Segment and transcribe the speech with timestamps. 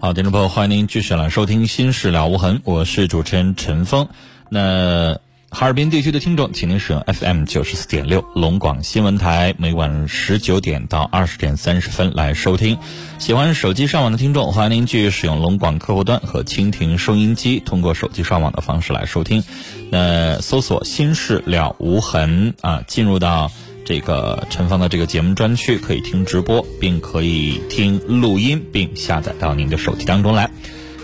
[0.00, 4.06] 好，听众朋友，欢迎您继续来收听《心事了无痕》，我是主持人陈峰。
[4.50, 5.18] 那
[5.50, 12.76] 哈尔滨地区的听众，请您使用 FM 九十四点六龙广新闻台，每晚十九点到二十点三十分来收听。
[13.18, 19.42] 喜欢手机上网的听众，欢迎您继续使用龙广客户端和蜻蜓收音机，通过手机上网的方式来收听。
[19.90, 23.50] 那搜索“心事了无痕”啊，进入到。
[23.90, 30.48] 这个陈芳的这个节目专区可以听直播，并可以听录音，并下载到您的手机当中来。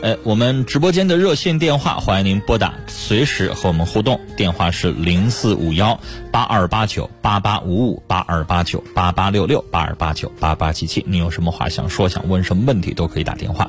[0.03, 4.21] 呃，我们直播间的热线电话，欢迎您拨打，随时和我们互动。
[4.37, 5.99] 电话是零四五幺
[6.31, 11.05] 八二八九八八五五八二八九八八六六八二八九八八七七。
[11.09, 13.69] 您有什么话想说，想问什么问题，都可以打电话。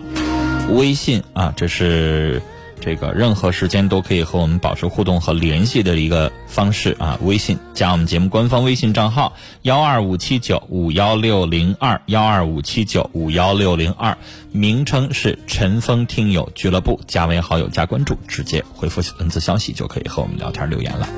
[0.69, 2.39] 微信啊，这是。
[2.87, 14.17] 这个任何时间都可以和我们保持互动和联系的一个方式啊，微信加我们节目官方微信账号幺二五七九五幺六零二幺二五七九五幺六零二，
[14.53, 21.09] 名称是陈峰听友俱乐部，加为好友加关注，直接回复文字消息就可以和我们聊天留言了。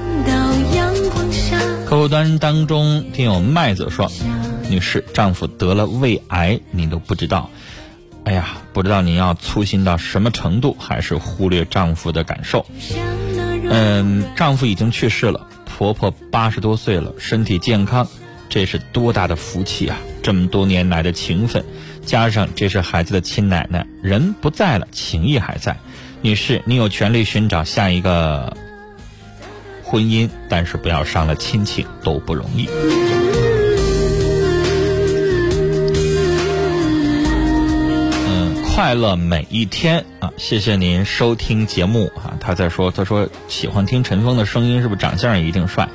[1.86, 4.12] 客户端当中听友麦子说，
[4.72, 7.48] 女士丈夫得了胃癌，你都不知道。
[8.30, 12.64] 哎呀，不知道您要粗心到什么程度，还是忽略丈夫的感受。
[13.68, 18.08] 嗯，丈夫已经去世了，婆婆八十多岁了，身体健康，
[18.48, 19.98] 这是多大的福气啊！
[20.22, 21.66] 这么多年来的情分，
[22.06, 25.76] 加上这是孩子的亲奶奶，人不在了，情谊还在。
[26.22, 28.56] 女士，你有权利寻找下一个
[29.84, 32.70] 婚姻，但是不要伤了亲情，都不容易。
[38.80, 40.32] 快乐每一天啊！
[40.38, 42.40] 谢谢您收听节目啊！
[42.40, 45.90] 他在说，他说喜欢听陈峰的声音，是不是长相一定帅？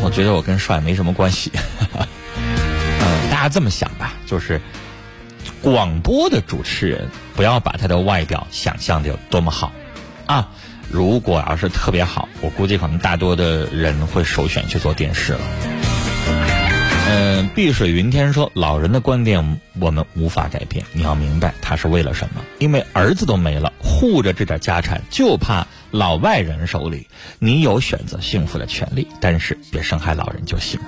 [0.00, 1.50] 我觉得我跟帅没什么关系。
[2.38, 4.60] 嗯，大家这么想吧，就是
[5.60, 9.72] 广播的主持人不要把他的外表想象的有多么好
[10.26, 10.50] 啊！
[10.88, 15.40] 如果要是特别好，我估计可能大多的人会首选去做电视了。
[17.12, 20.84] 嗯，碧水云天说，老人的观点我们无法改变。
[20.92, 22.40] 你要明白，他是为了什么？
[22.60, 27.08] 因为儿子都没了，护着这点家产，就怕老外人手里。
[27.40, 30.78] 你有选择幸福的权利，但是别伤害老人就行。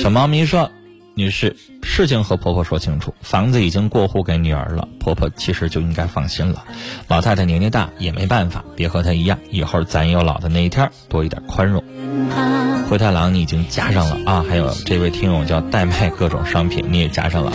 [0.00, 0.70] 小猫咪说。
[1.18, 6.62] 女士，事情和婆婆说清楚，房子已经过户给女儿了，婆婆其实就应该放心了。
[7.08, 11.82] 老太太年纪大也没办法，别和她一样，以后咱有老的那一天，多一点宽容。
[12.90, 17.50] 灰太狼你已经加上了啊，还有这位听友叫代卖各种商品，你也加上了。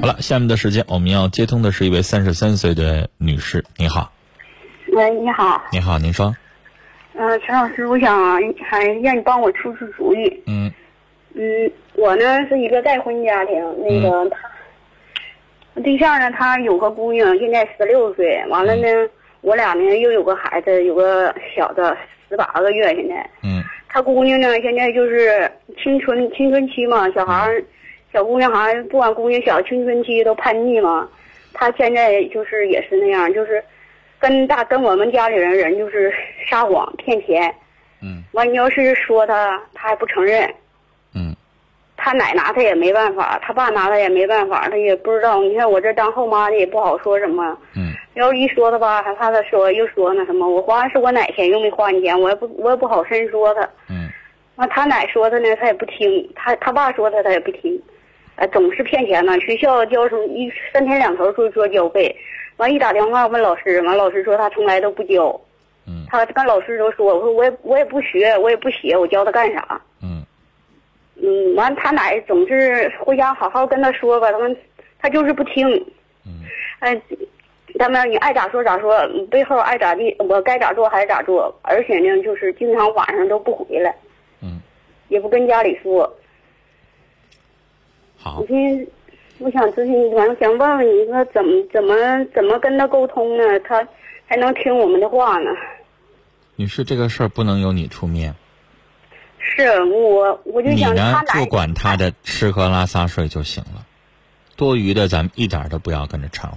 [0.00, 4.12] 好了，下面的时间我们要接通的是一位三十三岁的女士，你好。
[4.92, 5.60] 喂，你好。
[5.72, 6.36] 你好，您说。
[7.20, 8.16] 嗯，陈老师，我想
[8.62, 10.42] 还让你帮我出出主意。
[10.46, 10.72] 嗯，
[11.34, 18.86] 嗯，我呢是一个再婚家庭，那个他对象呢，他有个姑娘，现在十六岁，完了呢，
[19.40, 21.96] 我俩呢又有个孩子，有个小的
[22.28, 23.28] 十八个月，现在。
[23.42, 23.64] 嗯。
[23.88, 25.50] 他姑娘呢，现在就是
[25.82, 27.64] 青春青春期嘛，小孩儿，
[28.12, 31.08] 小姑娘好像不管姑娘小，青春期都叛逆嘛。
[31.52, 33.60] 他现在就是也是那样，就是。
[34.18, 36.12] 跟大跟我们家里人人就是
[36.50, 37.54] 撒谎骗钱，
[38.02, 40.52] 嗯，完你要是说他，他还不承认，
[41.14, 41.34] 嗯，
[41.96, 45.40] 他奶拿他也没办法，他爸拿他也没办法，他也不知道。
[45.42, 54.08] 你看我这当后妈的也不好说什么，嗯，要是一说他吧，还怕他说又说那什么，我花的是我奶钱，又没花你钱，我也不我也不好深说他，嗯，
[54.56, 57.80] 完他奶说他呢，他也不听，他他爸说他他也不听，
[58.34, 62.16] 哎，总是骗钱呢，学校交什么一三天两头说说交费。
[62.58, 65.40] 完一打电话问老师，完老师说他从来都不教，
[65.86, 69.80] 嗯，他跟老师都说，我说我也我也不学，我也不写，我教他干啥？
[70.02, 70.24] 嗯，
[71.14, 74.56] 嗯，完他奶总是回家好好跟他说吧，他们
[74.98, 75.68] 他就是不听，
[76.26, 76.42] 嗯，
[76.80, 77.00] 哎，
[77.78, 83.94] 他们你爱咋说咋说，背后爱咋地，我该咋做还是咋做，而且呢，就是经常晚上都不回来，
[84.42, 84.60] 嗯，
[85.08, 86.12] 也不跟家里说，
[88.16, 88.84] 好，你。
[89.40, 91.94] 我想咨询，完了想问问你说怎么怎么
[92.34, 93.44] 怎么跟他沟通呢？
[93.60, 93.86] 他
[94.26, 95.50] 还能听我们的话呢？
[96.56, 98.34] 女士，这个事儿不能由你出面。
[99.38, 103.86] 是我，我就想他你呢，就管他的吃喝拉撒睡就行了，
[104.56, 106.56] 多余的咱们一点都不要跟着掺和。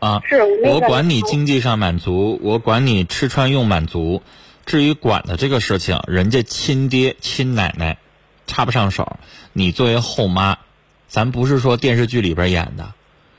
[0.00, 4.20] 啊，是我管你经济上满足，我管你吃穿用满足。
[4.66, 7.98] 至于管的这个事情，人家亲爹亲奶奶
[8.48, 9.16] 插不上手，
[9.52, 10.58] 你作为后妈。
[11.12, 12.94] 咱不是说电视剧里边演的，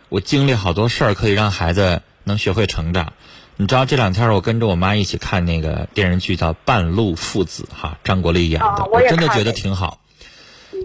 [0.10, 3.14] 我经历好多事儿可以让孩子能学会成长。
[3.58, 10.00] 你知道这两天我跟着我妈一起看那个电视剧叫《半路父子》哈，张国立演的，啊我也真的觉得挺好。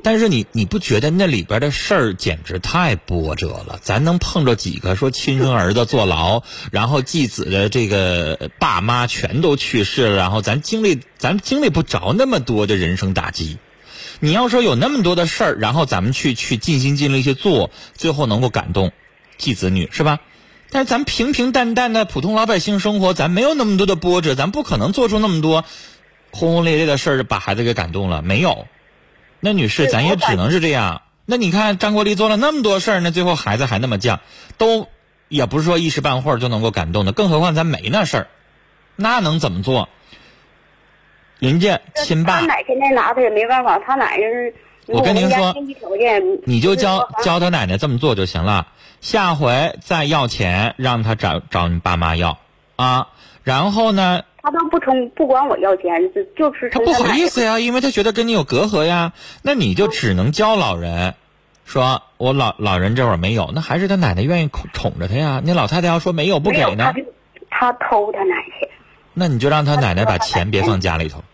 [0.03, 3.79] 但是你你不觉得那里边的事儿简直太波折了？
[3.83, 6.43] 咱能碰着几个说亲生儿子坐牢，
[6.73, 13.59] 然后继子的这个爸妈全都去世了，然后咱经历咱经历不着那么多的人生打击。
[14.21, 18.93] 你要说有那么多的事儿，然后咱们去去尽心尽力去做，最后能够感动
[19.37, 20.19] 继子女是吧？
[20.71, 25.65] 但是咱平平淡淡的普通老百姓生活，咱没有那么多的波折，咱不可能做出那么多
[26.31, 28.67] 轰轰烈烈的事儿把孩子给感动了，没有。
[29.41, 31.03] 那女士，咱也只能是这样。
[31.25, 34.19] 那你看张国立做了那么多事儿，那最后孩子还那么犟，
[34.59, 34.89] 都
[35.29, 38.27] 也不是说一时半会儿就能够感动的，更何况咱没那事儿，
[38.97, 39.89] 那能怎么做？
[41.39, 44.55] 人家亲爸他，奶现在拿他也没办法，他奶就是。
[44.91, 45.55] 我跟您说
[46.47, 48.69] 你就教教他奶奶这么做就行了。
[49.03, 52.39] 下回再要钱，让他找找你爸妈要
[52.77, 53.09] 啊。
[53.45, 59.13] 然后呢，他都不从不管我要钱，就就是他不好意思呀，因为他觉得跟你有隔阂呀。
[59.43, 61.17] 那你就只能教老人，
[61.67, 65.43] 说我老老人这会儿没有，那还是他奶奶愿意宠宠着他呀。
[65.45, 66.95] 那老太太要说没有不给呢
[67.51, 68.71] 他偷他奶去。
[69.13, 71.25] 那你就让他奶奶把钱别放家里头，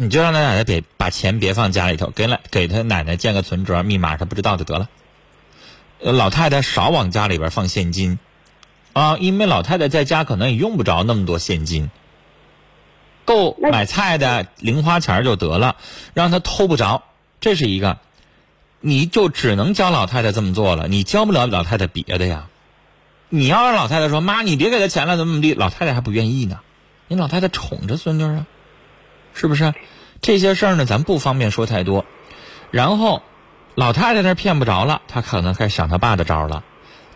[0.00, 4.88] 你就让他奶奶别把钱别放家里头，给奶给他奶奶建个存折，密码他不知道就得了。
[6.02, 8.18] 呃老太太少往家里边放现金，
[8.94, 11.90] 啊，因为老太太在家可能也用不着那么多现金，
[13.26, 15.76] 够买菜的零花钱就得了，
[16.14, 17.02] 让他偷不着，
[17.42, 17.98] 这是一个。
[18.80, 22.48] 你就只能教老太太这么做了，你教不了老太太别的呀。
[23.28, 26.60] 你要让老太太说妈，你别给她钱了，怎么怎么地，老太太还不愿意呢。
[27.08, 28.46] 你老太太宠着孙女啊，
[29.34, 29.74] 是不是？
[30.20, 32.04] 这些事儿呢，咱不方便说太多。
[32.70, 33.22] 然后，
[33.74, 36.62] 老太太那骗不着了，她可能开始想她爸的招了。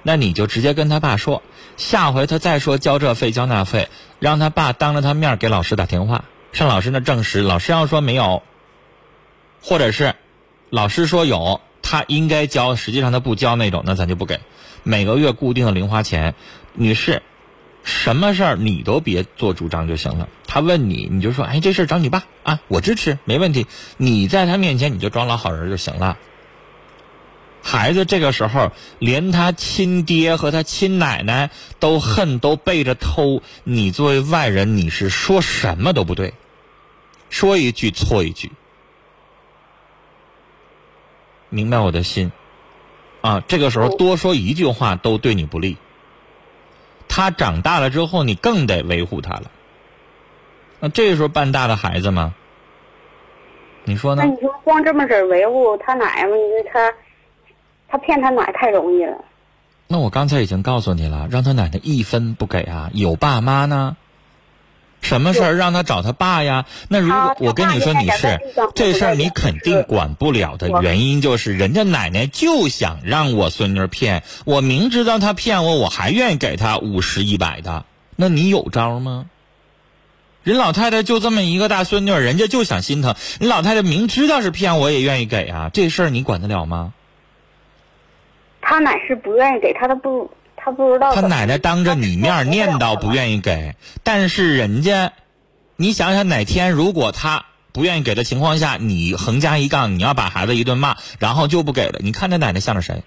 [0.07, 1.43] 那你就直接跟他爸说，
[1.79, 3.89] 下回他再说交这费交那费，
[4.19, 7.41] 让他爸当着他面给老师打电话，上老师那证实。
[7.41, 8.43] 老师要说没有，
[9.63, 10.15] 或者是
[10.69, 14.41] 老师说有，他应该交，实际上他不交那种，那咱就不给。
[14.83, 16.35] 每个月固定的零花钱，
[16.75, 17.23] 女士，
[17.85, 20.29] 什么事儿你都别做主张就行了。
[20.47, 23.67] 他问你，你就说，哎，这事儿找你爸啊，我支持，没问题。
[23.99, 26.17] 你在他面前你就装老好人就行了。
[27.63, 33.43] 孩子这个时候，连他亲爹和他亲奶奶都恨，都背着偷。
[33.65, 36.35] 你作为外人，你是说什么都不对，
[37.31, 38.53] 说一句错一句。
[41.49, 42.33] 明白我的心，
[43.21, 45.77] 啊，这个时候多说一句话都对你不利。
[47.09, 49.51] 他长大了之后，你更得维护他了。
[50.81, 52.35] 那这时候半大的孩子吗？
[53.85, 54.31] 你说呢那？
[54.31, 56.35] 你说光这么着维护他奶吗？
[56.35, 56.93] 你说他，
[57.89, 59.17] 他骗他奶太容易了。
[59.87, 62.91] 那我刚才已经告诉你了，让他奶奶一分不给啊！
[62.95, 63.97] 有爸妈呢，
[65.05, 66.65] 什么事儿让他找他爸呀？
[66.89, 77.85] 那如果我跟你说，他爸女士现在在地上，这事儿你肯定管不了的原因就是，人家奶奶就想让我孙女骗，我明知道她骗我，我还愿意给她五十一百的，
[78.17, 79.27] 那你有招吗？
[80.43, 83.15] 人老太太就这么一个大孙女，人家就想心疼。
[83.41, 86.93] 人老太太明知道是骗我，也愿意给啊，这事儿你管得了吗？
[88.61, 90.31] 他奶是不愿意给他，都不，
[90.65, 91.21] 他不知道他。
[91.21, 95.13] 奶奶当着你面念叨不愿意给，但是人家，
[95.77, 103.03] 你想想哪天如果他不愿意给的情况下，你横加一杠，你要把孩子一顿骂，然后就不给了，你看他奶奶向着谁？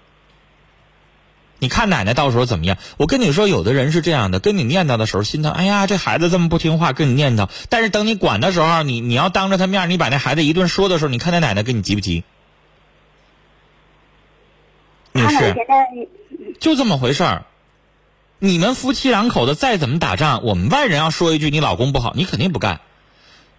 [1.58, 2.78] 你看奶奶到时候怎么样？
[2.98, 7.50] 我跟你说，有的人是这样的，跟你念叨的时候心疼，哎呀，这孩子这么不听话，跟你念叨。
[7.68, 12.22] 但是等你管的时候，你你要当着他面，你把那孩子一顿说的时候，你看他奶奶跟你急不急？
[15.14, 15.88] 他奶，现在
[16.60, 17.44] 就这么回事儿。
[18.40, 22.80] 你们夫妻两口子再怎么打仗，我们外人要说一句你老公不好，你肯定不干。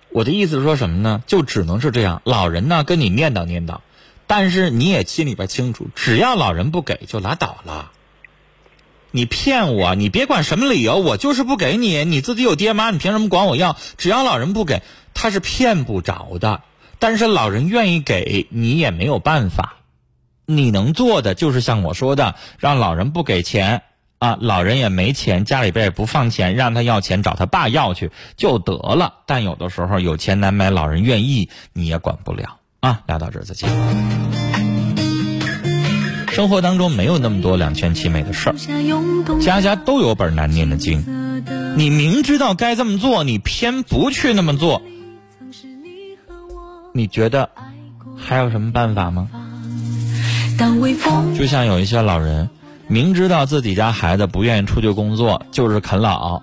[0.09, 1.21] 我的意思是说什么呢？
[1.27, 2.21] 就只能是这样。
[2.23, 3.79] 老人呢跟你念叨念叨，
[4.25, 7.91] 但是你也心里边清楚，只要老人不给就拉倒了。
[9.11, 12.05] 你骗我，你别管什么理由，我就是不给你。
[12.05, 13.75] 你自己有爹妈，你凭什么管我要？
[13.97, 14.81] 只要老人不给，
[15.13, 16.61] 他是骗不着的。
[16.99, 19.75] 但是老人愿意给你也没有办法。
[20.45, 23.83] 你能做的就是像我说的，让老人不给钱
[24.19, 29.13] 啊，老人也没钱，家里边也不放钱，让他要钱找他爸要去就得了。
[29.25, 33.01] 但有的时候有钱难买老人愿意，你也管不了啊。
[33.07, 33.69] 聊到这儿再见。
[36.27, 41.03] 生活当中没有那么多两全其美的事儿，家家都有本难念的经。
[41.77, 44.81] 你明知道该这么做，你偏不去那么做，
[46.93, 47.49] 你觉得
[48.17, 49.29] 还有什么办法吗？
[51.37, 52.49] 就像有一些老人，
[52.89, 56.41] 明知道自己家孩子不愿意出去工作，就是啃老，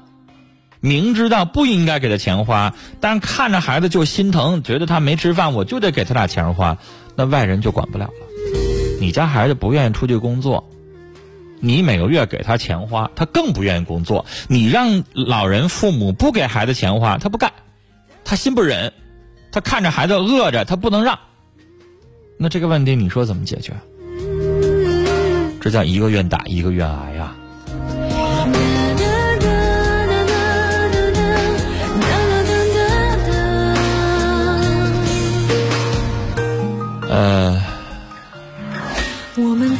[0.79, 6.79] 明知道不应该给他钱花，但看着孩子就心疼，觉得他没吃饭，我就得给他俩钱花，
[7.17, 8.13] 那外人就管不了了。
[9.01, 10.71] 你家孩子不愿意出去工作，
[11.59, 14.25] 你每个月给他钱花，他更不愿意工作。
[14.47, 17.53] 你让老人父母不给孩子钱花，他不干，
[18.25, 18.93] 他心不忍，
[19.51, 21.19] 他看着孩子饿着，他不能让。
[22.39, 23.73] 那这个问题你说怎么解决？
[25.61, 27.35] 这叫一个愿打一个愿挨呀。
[37.09, 37.63] 呃，
[39.37, 39.77] 我们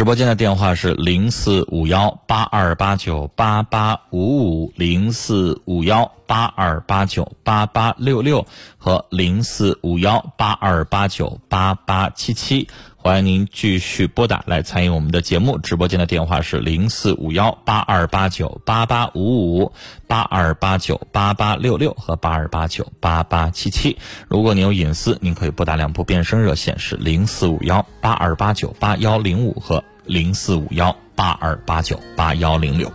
[0.00, 8.46] 直播间的电话是零四五幺八二八九八八五五零四五幺八二八九八八六六
[8.78, 12.66] 和零四五幺八二八九八八七七。
[13.02, 15.56] 欢迎您继续拨打来参与我们的节目。
[15.56, 19.72] 直播间的电话是零四五幺八二八九八八五五、
[20.06, 23.96] 八二八九八八六六和八二八九八八七七。
[24.28, 32.92] 如果您有隐私，您可以拨打两部变声热线是零四五幺八二八九八幺零五和零四五幺八二八九八幺零六。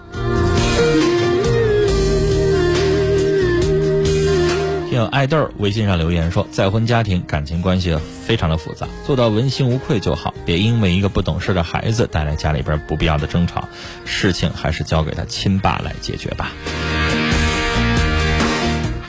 [4.96, 13.68] 有爱豆儿微信上留言说，再婚家庭感情关系非常的复杂，做到问心无愧就好，别因为一个不懂事的孩子带来家里边不必要的争吵，
[14.06, 16.52] 事情还是交给他亲爸来解决吧。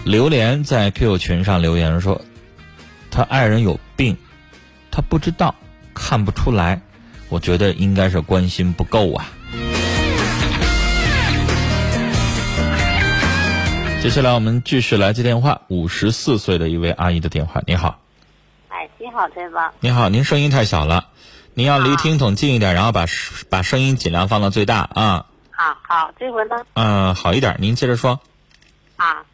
[0.04, 2.20] 榴莲在 QQ 群上留言说，
[3.10, 4.16] 他爱人有病，
[4.90, 5.54] 他不知道，
[5.94, 6.80] 看不出来，
[7.28, 9.28] 我觉得应该是关心不够啊。
[14.06, 17.60] 接下来我们继续来接电话，五十四岁的一位阿姨的电话。
[17.66, 17.98] 你好，
[18.68, 19.75] 哎，你好，陈芳。
[19.80, 21.08] 你好，您声音太小了，
[21.54, 23.04] 您要离啊听筒近一点，然后把
[23.50, 25.26] 把声音尽量放到最大啊。
[25.50, 26.54] 好好，这回呢？
[26.75, 28.20] 嗯、好一点，您接着说。
[28.94, 29.25] 啊，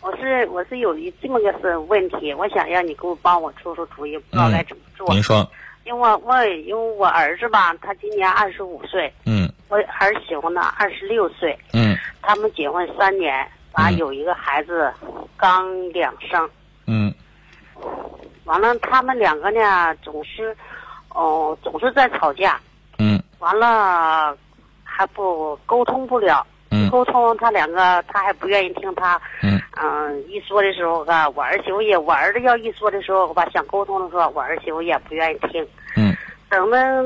[0.00, 5.08] 我是我是有一这么个是问题，我想让你给我帮我出出主意，不知道该怎么做。
[5.14, 5.48] 您说，
[5.84, 13.96] 因为我我因为我儿子吧，他今年二十五岁，嗯我儿媳妇呢二十六岁，嗯他们结婚三年，完嗯。
[13.96, 14.92] 有一个孩子
[15.36, 16.48] 刚两生，
[16.86, 17.12] 嗯。
[18.44, 20.56] 完了他们两个呢总是，
[21.10, 22.60] 哦、总是在吵架，
[22.98, 23.22] 嗯。
[23.38, 24.36] 完了
[24.82, 26.88] 还不沟通不了，嗯。
[26.90, 29.20] 沟通他两个他还不愿意听他。
[29.42, 29.60] 嗯。
[29.78, 35.66] 嗯，一说的时候吧，我儿媳妇也，我儿子要一说的时候吧，想沟通的时候，我儿媳妇也不愿意听。
[35.96, 36.16] 嗯。
[36.48, 37.04] 等的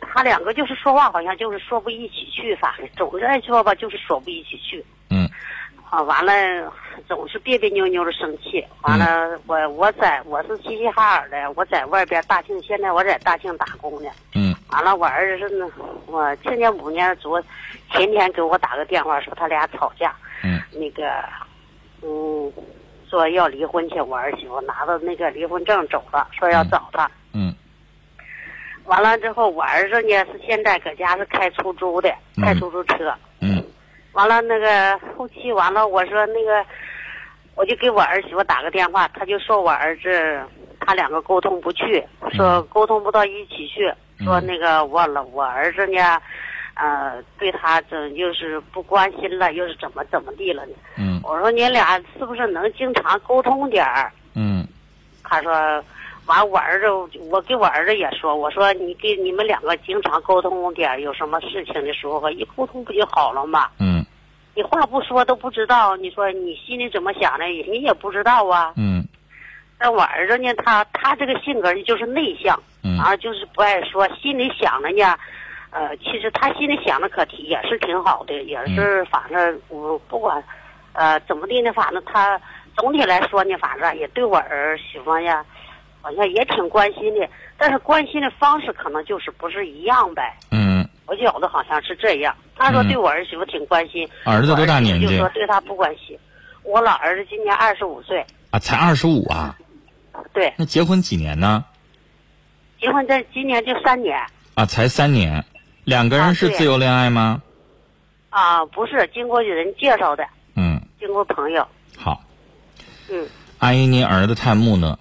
[0.00, 4.84] 他两个就是说话，好像就是说不一起去，反正总是爱说吧，就是说不一起去。
[5.10, 5.28] 嗯
[5.90, 6.32] 啊，完了
[7.06, 8.62] 总是别别扭扭的生气。
[8.82, 14.10] 完了，我我在我是齐齐哈尔的，我在外边大庆，现在我在大庆打工呢。
[14.34, 15.66] 嗯完了，我儿子呢，
[16.06, 17.42] 我去年五年昨
[17.90, 20.14] 前天给我打个电话说他俩吵架。
[20.44, 21.24] 嗯那个，
[22.02, 22.52] 嗯，
[23.08, 27.10] 说要离婚去，我儿媳妇拿着那个离婚证走了，说要找他。
[27.32, 27.54] 嗯
[28.84, 33.10] 完了之后，我儿子呢是现在搁家是开出租的，嗯开出租车。
[33.10, 33.18] 嗯
[34.12, 36.64] 完了那个后期完了，我说那个，
[37.54, 40.40] 我就给我儿媳妇打个电话，她就说我儿子
[40.80, 43.92] 他两个沟通不去，说沟通不到一起去，
[44.24, 46.20] 说那个我老我儿子呢，
[46.74, 50.72] 呃，对他这又是不关心了，又是怎么怎么地了呢？
[50.96, 54.10] 嗯我说你俩是不是能经常沟通点儿？
[54.34, 54.66] 嗯
[55.22, 55.52] 他说，
[56.24, 56.86] 完我儿子，
[57.30, 63.68] 我给我儿子也说，我说你给你们两个经常沟通点儿，有什么事情的时候一沟通不就好了吗？
[63.78, 63.97] 嗯
[64.58, 68.72] 你话不说都不知道，你说你心里怎么想的，你也不知道啊。
[68.76, 69.04] 嗯
[69.78, 75.16] 但我儿子呢，他他这个性格呢就是内向，嗯啊，就是不爱说，心里想的呢，
[75.70, 80.42] 呃，其实他心里想的可挺也是挺好的，也是反正我不管，
[80.92, 82.40] 呃，怎么地呢，反正他
[82.76, 85.44] 总体来说呢，反正也对我儿媳妇呀，
[86.02, 90.36] 好像也挺关心的，但是关心的方式可能就是不是一样呗。
[90.50, 90.67] 嗯，
[91.08, 96.16] 我觉得好像是这样，他说嗯对我儿媳妇挺关心，儿子多大年纪就说对他不关心。
[96.62, 98.58] 我老儿子今年二十五岁，啊？
[98.58, 99.56] 才二十五啊？
[100.34, 101.64] 对，那结婚几年呢？
[102.80, 104.18] 结婚在今年就三年
[104.54, 105.44] 啊，才三年。
[105.84, 107.42] 两个人是自由恋爱吗？
[108.28, 112.22] 啊，不是经过人介绍的，嗯，经过朋友，好。
[113.10, 113.26] 嗯
[113.58, 114.98] 阿姨，您儿子太木讷，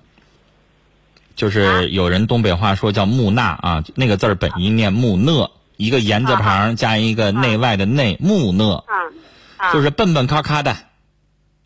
[1.36, 8.84] 就是有人东北话说叫木讷啊，那个字儿本音念木讷，一个言字旁加一个内外的内，木讷，
[9.72, 10.76] 就是笨笨咔咔的，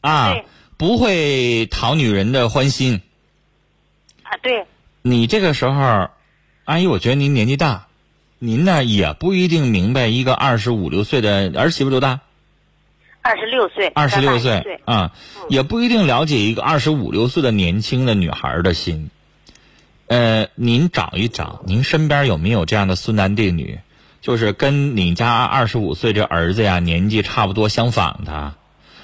[0.01, 0.35] 啊，
[0.77, 3.01] 不会讨女人的欢心，
[4.23, 4.67] 啊，对，
[5.01, 6.09] 你这个时候，
[6.65, 7.87] 阿姨，我觉得您年纪大，
[8.37, 12.19] 您呢也不一定明白一个二十五六岁的儿媳妇多大，
[13.21, 14.51] 二十六岁，二十六岁。
[14.51, 15.13] 嗯岁，啊，
[15.47, 19.09] 也不一定了解一个二十五六岁的年轻的女孩的心。
[20.07, 23.79] 呃，您找一找，您身边有没有这样的孙男弟女，
[24.21, 28.53] 就是跟你家二十五岁这儿子呀年纪差不多相仿的，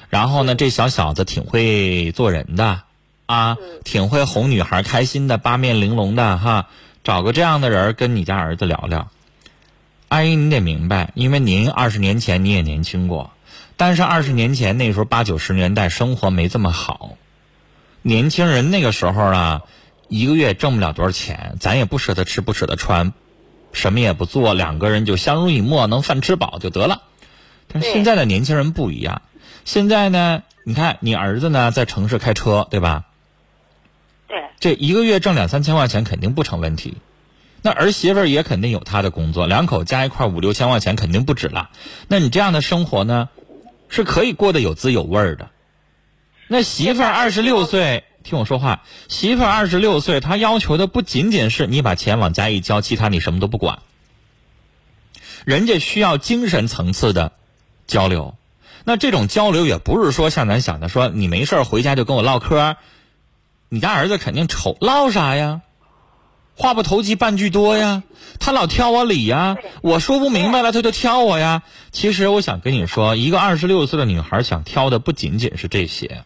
[0.10, 2.84] 然后呢，这小小子挺会做人的，
[3.26, 6.68] 啊，挺会哄女孩开心的，八面玲珑的哈，
[7.04, 9.10] 找个这样的人跟你家儿子聊聊。
[10.10, 13.32] 阿姨，你得明白，因为您二十年前你也年轻过，
[13.76, 17.18] 但是二十年前那时候八九十年代生活没这么好，
[18.04, 19.64] 年轻人那个时候啊，
[20.08, 23.12] 一个月挣不了多少钱，咱也不舍得吃不舍得穿，
[23.74, 27.04] 什么也不做，两个人就相濡以沫，能饭吃饱就得了。
[27.68, 29.22] 但是现在的年轻人不一样，
[29.66, 33.06] 现在呢，你看你儿子呢在城市开车，对吧？
[34.28, 36.98] 对，这一个月挣两三千块钱肯定不成问题。
[37.62, 41.70] 那儿媳妇儿也肯定有她的工作，两口加一块五六千块钱肯定不止了。
[42.08, 43.30] 那你这样的生活呢，
[43.90, 45.50] 是可以过得有滋有味的。
[46.48, 53.80] 那媳妇儿二十六岁，听我说话，媳妇儿二十六岁，她要求的不仅仅是你把钱往家一交，其他你什么都不管。
[55.46, 57.32] 人家需要精神层次的
[57.88, 58.36] 交流。
[58.84, 62.76] 那这种交流也不是说像咱想的，说你没事儿回家就跟我唠嗑，
[63.70, 65.62] 你家儿子肯定瞅唠啥呀？
[66.54, 68.04] 话不投机半句多呀，
[68.42, 71.64] 他老挑我理呀，我说不明白了他就挑我呀。
[71.94, 76.26] 其实我想跟你说，一个二十六岁的女孩想挑的不仅仅是这些。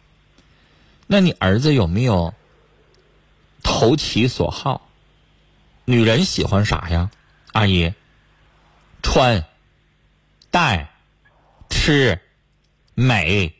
[1.13, 2.34] 那你儿子有没有
[3.63, 4.88] 投其所好？
[5.84, 7.12] 女人喜欢啥呀？
[7.51, 7.94] 阿姨，
[9.03, 9.44] 穿、
[10.51, 10.89] 戴、
[11.70, 12.22] 吃、
[12.94, 13.53] 美，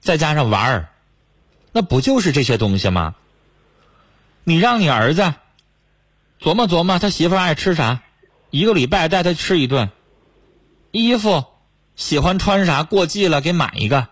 [0.00, 0.88] 再加上玩儿，
[1.70, 3.14] 那不就是这些东西吗？
[4.42, 5.34] 你让你儿子
[6.40, 8.00] 琢磨琢磨，他媳妇爱吃啥，
[8.48, 9.90] 一个礼拜带他吃一顿。
[10.92, 11.44] 衣服
[11.94, 14.08] 喜欢穿啥，过季了给买一个，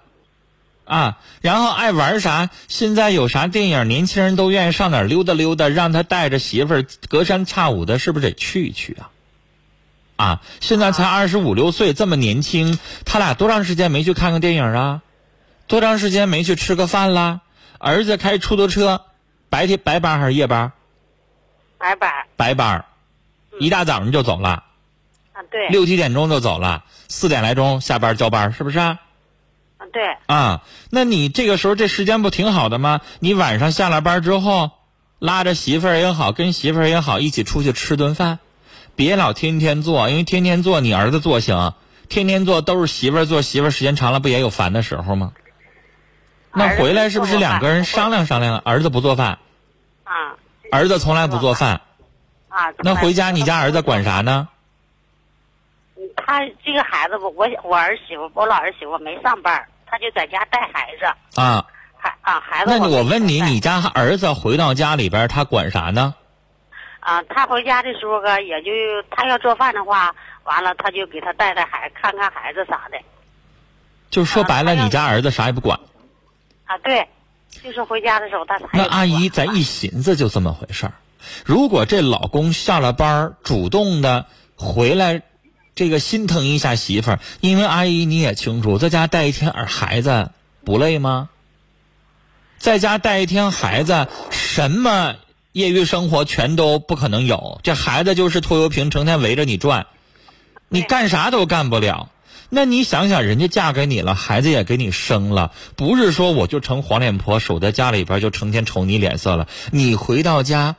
[0.84, 9.10] 啊，然后爱玩啥，现在有啥电影，年轻人都愿意上哪儿溜达溜达，让他带着媳妇儿隔三差五的，是不是得去一去啊？
[10.16, 15.02] 啊，现在才二十五六岁，这么年轻，他俩多长时间没去看个电影啊？
[15.66, 17.40] 多长时间没去吃个饭啦？
[17.78, 19.06] 儿子开出租车。
[19.48, 20.72] 白天白班还是夜班？
[21.78, 22.10] 白班。
[22.36, 22.84] 白班，
[23.58, 24.64] 一大早上就走了。
[25.32, 25.68] 啊，对。
[25.68, 28.98] 六七点钟就走了，四点来钟下班交班，是不是啊？
[29.82, 30.16] 啊，对。
[30.26, 33.00] 啊，那你这个时候这时间不挺好的吗？
[33.18, 34.70] 你晚上下了班之后，
[35.18, 38.38] 拉着媳妇儿也好，跟媳妇儿也好，一起出去吃顿饭，
[38.94, 41.74] 别老天天做，因为天天做你儿子做行，
[42.08, 45.32] 天天做都是媳妇儿做，媳妇儿时间长了不也有烦的时候吗？
[46.54, 48.58] 那回来是不是两个人商量商量？
[48.58, 49.38] 儿子不做饭，
[50.04, 50.36] 啊，
[50.70, 51.80] 儿子从来不做饭，
[52.48, 54.48] 啊，那回家你家儿子管啥呢？
[56.14, 61.04] 他这个孩子我，我我儿媳妇，我老儿媳妇没上班，他就在家带孩子。
[61.38, 61.66] 啊，
[61.98, 62.70] 孩啊孩子。
[62.70, 66.14] 那我问你，你家儿子回到家里边，他管啥呢？
[67.00, 68.70] 啊，他回家的时候个，也就
[69.10, 72.96] 他要做饭的话，完了他就给他带带孩，看看孩子啥的。
[74.08, 75.78] 就说白了，你家儿子啥也不管。
[76.64, 77.06] 啊，对，
[77.62, 78.64] 就是回家的时候他啥。
[78.72, 80.92] 那阿姨，咱一寻思就这么回事儿。
[81.44, 84.24] 如果这老公下了班主动的
[84.56, 85.20] 回来，
[85.74, 90.30] 这个心疼一下媳妇儿，因为阿姨你也清楚，在家带一天儿孩子
[90.64, 91.30] 不累吗？
[92.58, 95.16] 在家带一天孩子，什么
[95.52, 97.58] 业余生活全都不可能有。
[97.62, 99.86] 这孩子就是拖油瓶，成天围着你转，
[100.68, 102.10] 你干啥都干不了。
[102.50, 109.48] 那你想想，人家嫁给你了，孩子也给你生了，不是说我就成黄脸婆，守在家里边就成天瞅你脸色了。
[109.70, 110.76] 你回到家，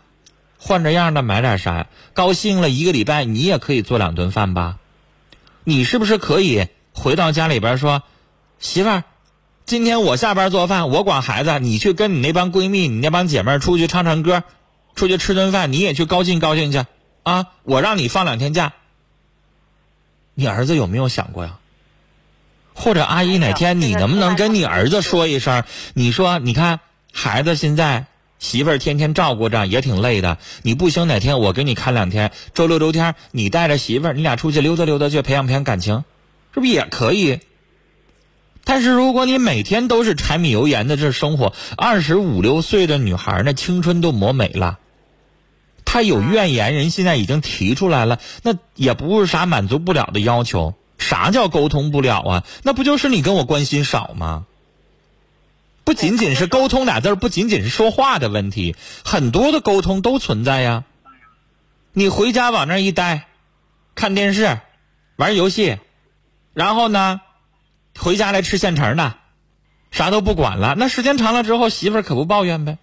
[0.60, 4.78] 换着样的买点啥，高兴了一个礼拜，你也可以做两顿饭吧？
[5.64, 8.04] 你是不是可以回到家里边说，
[8.60, 9.04] 媳妇儿，
[9.66, 14.44] 今天我下班做饭，我管孩子，你去跟你那帮闺蜜、你那帮姐妹出去唱唱歌，
[14.96, 16.86] 出去吃顿饭，你也去高兴高兴去
[17.24, 17.48] 啊！
[17.64, 18.74] 我让你放两天假。
[20.34, 21.60] 你儿子有没有想过呀？
[22.76, 25.64] 或者阿姨哪天你能不能跟你儿子说一声？
[25.94, 26.80] 你说，你看
[27.14, 28.08] 孩子现在
[28.44, 30.38] 媳妇儿天天照顾着，也挺累的。
[30.64, 36.04] 你不行，哪天我给你看两天，周六周天你带着媳妇儿，你俩出去溜达溜达去，培养培养感情，
[36.54, 37.40] 是不是也可以？
[38.66, 44.78] 但是如果你每天都是柴米油盐的这生活，二十五六岁的女孩那青春都磨没了。
[45.86, 50.74] 她有怨言，人现在已经提出来了，那也不是啥满足不了的要求。
[50.98, 52.44] 啥叫沟通不了啊？
[52.64, 54.46] 那不就是你跟我关心少吗？
[55.84, 60.86] 不仅仅是沟通俩字儿，不仅仅是说话的问题，很多的沟通都存在呀。
[61.92, 63.28] 你回家往那一待，
[63.94, 64.60] 看电视，
[65.18, 65.78] 玩游戏，
[66.54, 67.22] 然后呢，
[67.98, 69.16] 回家来吃现成的，
[69.92, 70.74] 啥都不管了。
[70.78, 72.78] 那时间长了之后，媳妇儿可不抱怨呗，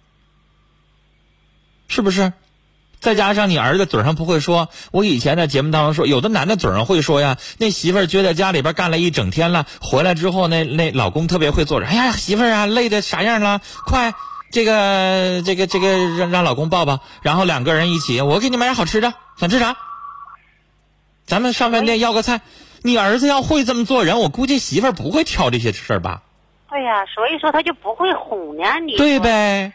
[1.87, 2.33] 是不是？
[3.01, 13.59] 再加上你儿子嘴上不会说，我以前在节目当中说，有的男的嘴上会说呀，那媳妇儿觉得家里边干了一整天了，回来之后那那老公特别会做着，哎呀媳妇儿啊，累的啥样了？
[13.87, 14.13] 快，
[14.51, 19.75] 这个这个这个让让老公抱抱，然后两个人一起，我给你买点好吃的，想吃啥？
[21.25, 22.41] 咱们上饭店要个菜。
[22.83, 26.21] 你儿子要会这么做人，我估计媳妇儿不会挑这些事儿吧？
[26.69, 29.19] 对呀，所以说他就不会哄呢，你对？
[29.19, 29.73] 呗。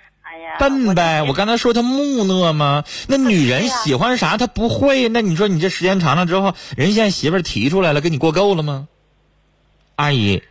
[0.59, 1.22] 笨呗！
[1.22, 2.85] 我我刚才说他木讷吗？
[3.09, 5.09] 那女人喜欢啥，他不会。
[5.09, 8.88] 那你说你这时间长了之后，人现在媳妇儿提出来了，跟你过够了吗？
[9.96, 10.42] 阿姨，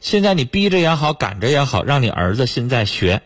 [0.00, 3.22] 现在你逼着也好，赶着也好，让你儿子现在学。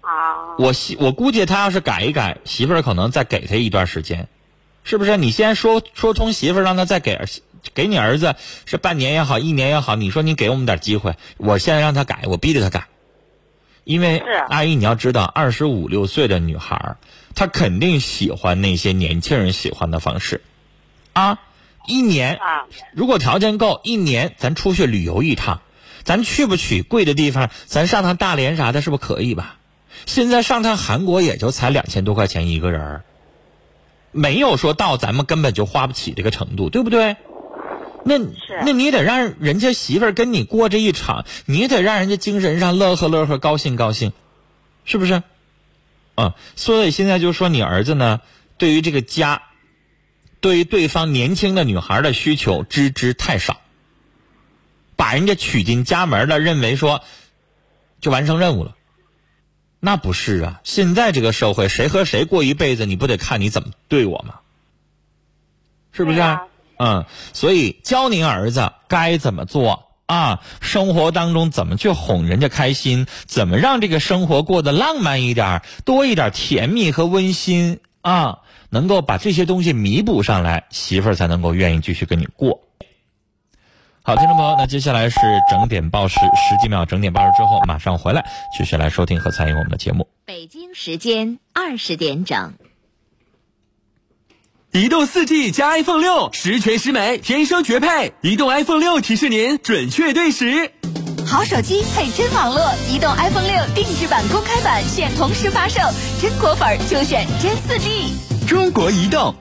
[0.00, 4.28] 啊，我媳我估计他要是改一改，媳妇儿可能再给他一段时间，
[4.82, 5.16] 是不是？
[5.16, 7.18] 你先说说通媳妇儿，让他再给
[7.72, 8.34] 给你儿子
[8.66, 12.86] 是半年也好，一年也好，你说你给我们点机会，我现在让他改，我逼着他改。
[13.84, 14.18] 因为
[14.48, 16.96] 阿姨，你要知道，二十五六岁的女孩儿，
[17.34, 20.40] 她肯定喜欢那些年轻人喜欢的方式，
[21.12, 21.38] 啊，
[21.86, 25.60] 一年啊，如果条件够，一年咱出去旅游一趟，
[26.02, 27.50] 咱去不去贵的地方？
[27.66, 29.56] 咱上趟大连啥的，是不是可以吧？
[30.06, 33.04] 现在上趟韩国也就才两千多块钱一个人儿
[34.10, 37.16] 没有说到咱们根本就花不起这个程度，对不对？
[38.04, 38.18] 那
[38.64, 44.12] 那你得让人家媳妇儿跟你过这一场，你得让人家精神上乐呵乐呵、高兴高兴，
[44.84, 45.22] 是不是？
[46.14, 48.20] 啊，所以现在就说你儿子呢，
[48.56, 49.42] 对于这个家，
[50.40, 53.60] 对于对方年轻的女孩的需求知之太少，
[54.94, 57.02] 把人家娶进家门了，认为说
[58.00, 58.76] 就完成任务了，
[59.80, 60.60] 那不是啊！
[60.62, 64.40] 现在这个社会，谁和谁过一辈子，你不得看你怎么对我吗？
[65.90, 66.16] 是不是？
[66.16, 66.46] 对呀
[66.84, 82.60] 嗯，所以教您儿子该怎么做啊，生活当中怎么去哄人家开心，怎么让这个生活过得浪漫一点，多一点甜蜜和温馨啊，能够把这些东西弥补上来，媳妇儿才能够愿意继续跟你过。
[84.02, 85.16] 好，听众朋友，那接下来是
[85.50, 88.22] 整点报时，十几秒整点报时之后马上回来，
[88.58, 90.06] 继续来收听和参与我们的节目。
[90.26, 92.52] 北京时间二十点整。
[94.74, 98.12] 移动 4G 加 iPhone 六，十全十美，天生绝配。
[98.22, 100.68] 移动 iPhone 六提示您准确对时。
[101.24, 102.60] 好手机配真网络，
[102.90, 105.80] 移动 iPhone 六定制版、公开版现同时发售，
[106.20, 108.48] 真果粉儿就选真 4G。
[108.48, 109.36] 中国移动。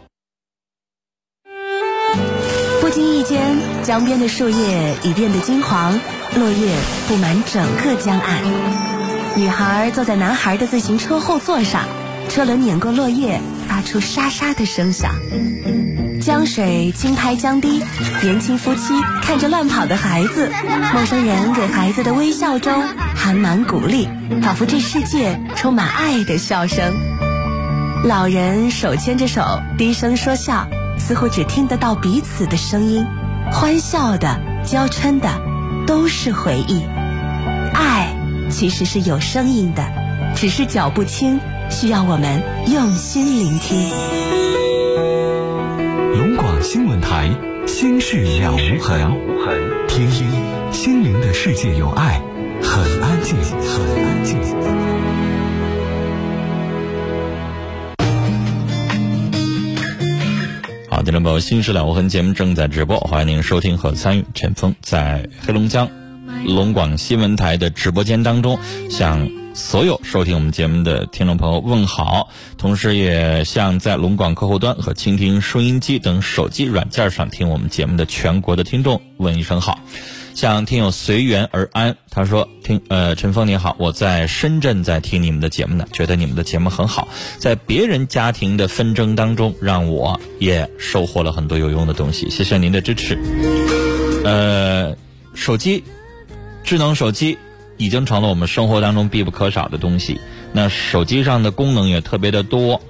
[2.80, 6.00] 不经意间，江边的树叶已变得金黄，
[6.36, 6.76] 落叶
[7.08, 8.44] 布满整个江岸。
[9.36, 11.88] 女孩坐在男孩的自行车后座上，
[12.30, 13.53] 车轮碾过落叶，发
[13.84, 15.12] 出沙沙的声响。
[16.22, 17.84] 江水轻拍江堤，
[18.24, 20.50] 年轻夫妻看着乱跑的孩子，
[20.94, 22.82] 陌生人给孩子的微笑中
[23.14, 24.08] 含满鼓励，
[24.42, 26.94] 仿佛这世界充满爱的笑声。
[28.06, 30.68] 老人手牵着手，低声说笑，
[30.98, 33.06] 似乎只听得到彼此的声音，
[33.52, 35.30] 欢笑的、娇嗔的，
[35.86, 36.84] 都是回忆。
[37.74, 38.16] 爱
[38.50, 39.84] 其实是有声音的，
[40.36, 43.90] 只是脚步轻，需要我们用心聆听。
[46.18, 47.30] 龙广新闻台，
[47.68, 49.12] 心事了无痕，
[49.88, 50.28] 听听
[50.72, 52.22] 心灵的世界有爱，
[52.62, 54.40] 很安静，很安静。
[60.90, 64.26] 好，听众朋友，《新事了无痕》节目正在直播，欢迎您收听和参与。
[64.34, 65.90] 陈峰在黑龙江
[66.46, 79.80] 龙广新闻台的直播间当中，向所有收听我们节目的听众朋友问好，同时也向在龙广客户端和蜻蜓收音机等手机软件上听我们节目的全国的听众问一声好。
[80.34, 93.16] 向听友随缘而安，他说：“听，呃，陈峰你好，我在深圳在听你们的节目呢，觉得你们的节目很好，在别人家庭的纷争当中，让我也收获了很多有用的东西，谢谢您的支持。
[94.26, 94.98] 呃，
[95.36, 95.84] 手机，
[96.64, 97.38] 智能手机
[97.78, 100.20] 已经成了我们生活当中必不可少的东西，
[100.52, 102.82] 那手机上的功能也特别的多。”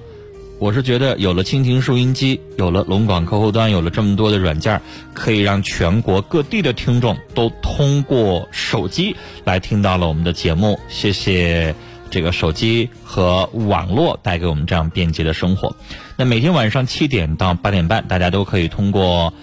[0.59, 4.79] 我是觉得有了蜻蜓收音机，有了龙广客户端，有了这么多的软件，
[5.13, 10.79] 可以让全国各地的听众都通过手机来听到了我们的节目。
[10.87, 11.75] 谢谢
[12.09, 15.75] 这个手机和网络带给我们这样便捷的生活。
[16.15, 19.33] 那每天晚上七点到八点半，大家都可以通过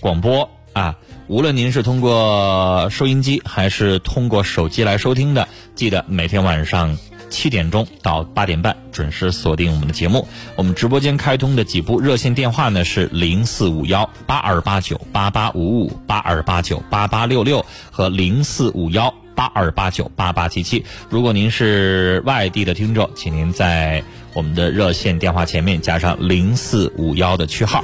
[0.00, 0.96] 广播啊。
[1.32, 6.98] 无论您是通过收音机还是通过手机来收听的，记得每天晚上
[7.30, 10.28] 七点钟到八点半准时锁定我们的节目。
[10.56, 20.84] 我们直播间开通的几部热线电话呢是零四五幺八二八九八八五五八二八九八八六六和零四五幺八二八九八八七七。
[21.08, 27.82] 如果您是外地的听众，请您在我们的热线电话前面加上零四五幺的区号。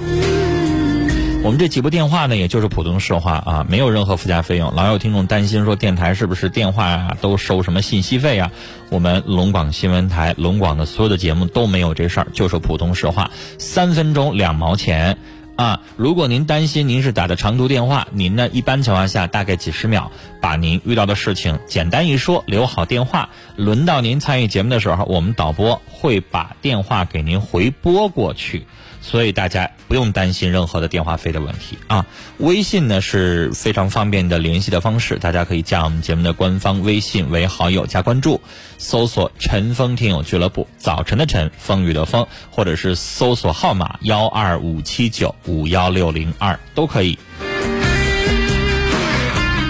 [1.45, 4.75] 我们这几部电话呢，也就是普通市话啊，没有任何附加费用。
[4.75, 8.51] 老有听众担心说电台是不是电话啊都收什么信息费啊？
[8.91, 15.17] 我们龙广新闻台、龙广的所有的节目都没有这事儿，就是普通市话，三分钟两毛钱
[15.57, 15.81] 啊。
[15.97, 28.67] 如果您担心您是打的长途电话，您呢一般情况下大概几十秒，把您遇到的事情简单一说，留好电话，轮到您参与节目的时候，我们导播会把电话给您回拨过去。
[29.01, 32.05] 所以大家不用担心任何的电话费的问题啊。
[32.39, 38.41] 微信呢是非常方便的联系的方式，大家可以加我们节目的官方微信为好友加关注，
[38.77, 47.19] 搜索“陈峰听友俱乐部”，早晨的晨，风雨的风，或者是搜索号码幺二五七九五幺六零二都可以。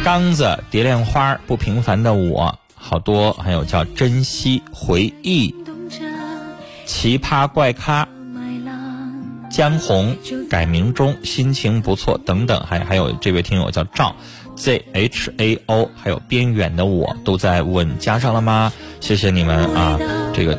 [0.04, 5.54] 刚子、蝶恋花、不平凡的我，好多，还有叫珍惜、回忆、
[6.86, 8.08] 奇葩怪咖。
[9.50, 10.16] 江红
[10.48, 14.14] 改名中心情不错等等，还还有这位听友叫赵
[14.56, 18.72] Z H A O，还有边远的我都在问加上了吗？
[19.00, 19.98] 谢谢你们啊！
[20.34, 20.58] 这个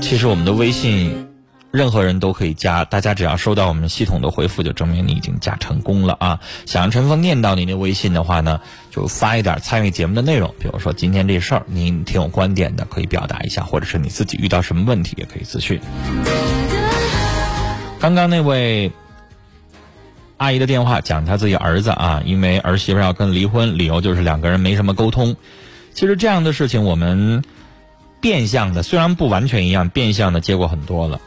[0.00, 1.28] 其实我们的微信
[1.70, 6.40] 任何人都可以加，大家只要收到我们系统的回复，就证明你已经加成功了啊！
[6.64, 8.60] 想让陈峰念到您的微信的话呢，
[8.90, 15.78] 就发一点参与节目的内容，比如说今天这事儿您挺有观点的，可以表达一下，或者是你自己遇到什么问题也可以咨询。
[18.06, 18.92] 刚刚那位
[20.36, 25.34] 阿姨的电话讲她自己儿子啊，因为儿媳妇要跟离婚，理由就是两个人没什么沟通。
[25.92, 27.42] 其实这样的事情我们
[28.20, 31.20] 变相的虽然不完全一样，变相的接过很多了。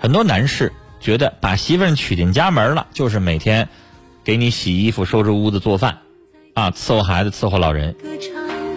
[0.00, 3.68] 很多男士觉得把媳妇娶进家门了，就是每天
[4.24, 5.98] 给你洗衣服、收拾屋子、做饭
[6.54, 7.94] 啊，伺候孩子、伺候老人，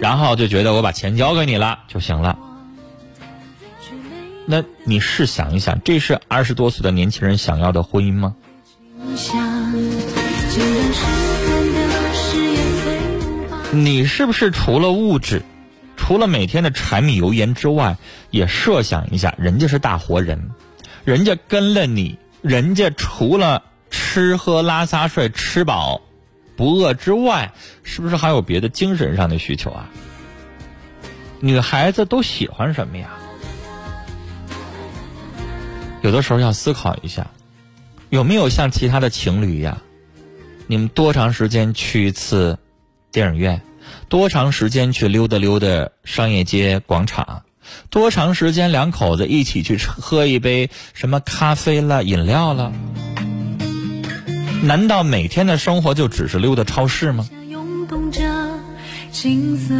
[0.00, 2.38] 然后就觉得我把钱交给你了就行了。
[4.50, 8.34] 那你试想一想，这是二十多岁的年轻人想要的婚姻吗？
[13.70, 15.42] 你是不是除了物质，
[15.98, 17.98] 除了每天的柴米油盐之外，
[18.30, 20.50] 也设想一下，人家是大活人，
[21.04, 26.00] 人家跟了你，人家除了吃喝拉撒睡吃饱
[26.56, 29.90] 不饿之外，是不是还有别的精神上的需求啊？
[31.40, 33.10] 女孩子都喜欢什么呀？
[36.02, 37.26] 有的时候要思考一下，
[38.08, 39.78] 有没有像其他的情侣一样，
[40.66, 42.58] 你们多长时间去一次
[43.10, 43.62] 电影院，
[44.08, 47.42] 多长时间去溜达溜达商业街广场，
[47.90, 52.72] 多长时间两口子一起去喝一杯什么咖啡了饮料了？
[54.62, 57.28] 难道每天的生活就只是溜达超市吗？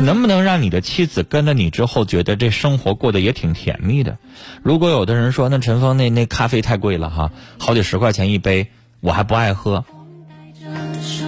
[0.02, 4.18] 能不能让你的妻子跟了你之后，觉得这生活过得也挺甜蜜的？
[4.62, 8.68] 如果有的人说，那陈峰那那咖啡太贵了哈，好几十块钱一杯，
[9.00, 9.84] 我还不爱喝，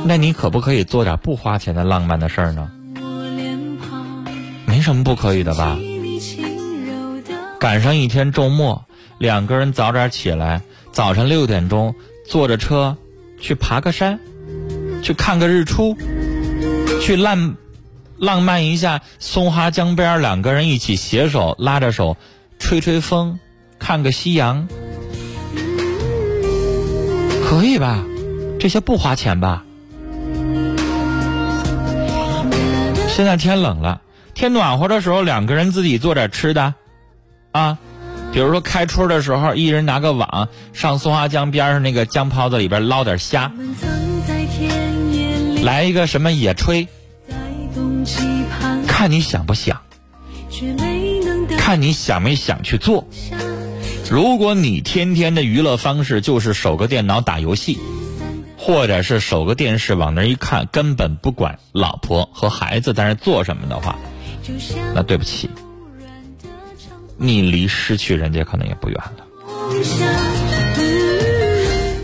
[0.05, 2.71] 那你可不可以做点不花钱的浪漫的事儿呢？
[4.67, 5.79] 没什么不可以的吧？
[7.59, 8.85] 赶上一天周末，
[9.19, 11.95] 两个人早点起来，早晨六点钟
[12.27, 12.97] 坐着车
[13.41, 14.19] 去爬个山，
[15.03, 15.97] 去看个日出，
[17.03, 17.55] 去浪。
[18.21, 22.19] 浪漫一下，松花江边两个人一起携手拉着手，
[22.59, 23.39] 吹吹风，
[23.79, 24.69] 看个夕阳，
[27.43, 28.05] 可以吧？
[28.61, 29.65] 这些不花钱吧？
[33.09, 34.03] 现在天冷了，
[34.35, 36.75] 天暖和的时候，两个人自己做点吃的，
[37.53, 37.79] 啊，
[38.35, 43.51] 比如说开春的时候，一人拿个网上松花江边上那个江泡子里边捞点虾，
[45.63, 46.87] 来一个什么野炊。
[48.87, 49.81] 看你想不想，
[51.57, 53.07] 看你想没想去做。
[54.11, 57.79] 如果你天天的娱乐方式就是守个电脑打游戏，
[58.57, 63.97] 或者是守个电视往那一看，根本不管老婆和孩子在那做什么的话，
[64.95, 65.49] 那对不起，
[67.17, 69.27] 你离失去人家可能也不远了。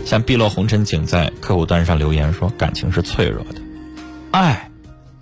[0.05, 3.59] 像碧落红尘景在客户端上留言说：“感情是脆弱的，
[4.31, 4.71] 爱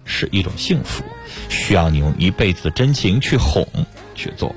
[0.05, 1.03] 是一种幸福。”
[1.49, 3.67] 需要你用一辈子的真情去哄
[4.13, 4.55] 去做。